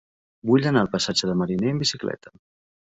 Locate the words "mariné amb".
1.43-1.87